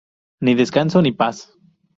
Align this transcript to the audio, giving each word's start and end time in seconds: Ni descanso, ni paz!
Ni 0.47 0.55
descanso, 0.61 1.03
ni 1.05 1.13
paz! 1.21 1.45